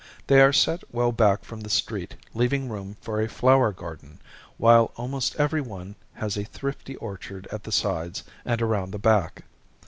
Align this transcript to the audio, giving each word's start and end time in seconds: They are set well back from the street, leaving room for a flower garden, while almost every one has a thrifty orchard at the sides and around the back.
They 0.25 0.41
are 0.41 0.51
set 0.51 0.83
well 0.91 1.11
back 1.11 1.45
from 1.45 1.59
the 1.61 1.69
street, 1.69 2.15
leaving 2.33 2.69
room 2.69 2.97
for 3.01 3.21
a 3.21 3.29
flower 3.29 3.71
garden, 3.71 4.19
while 4.57 4.91
almost 4.97 5.35
every 5.35 5.61
one 5.61 5.93
has 6.13 6.37
a 6.39 6.43
thrifty 6.43 6.95
orchard 6.95 7.47
at 7.51 7.65
the 7.65 7.71
sides 7.71 8.23
and 8.43 8.63
around 8.63 8.93
the 8.93 8.97
back. 8.97 9.43